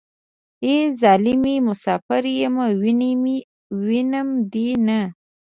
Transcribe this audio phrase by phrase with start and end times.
[0.65, 2.55] ای ظالمې مسافر يم
[3.87, 4.99] وينم دې نه.